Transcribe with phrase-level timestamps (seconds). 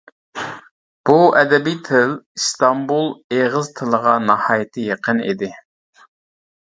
[1.09, 5.53] بۇ ئەدەبىي تىل ئىستانبۇل ئېغىز تىلىغا ناھايىتى يېقىن ئىدى.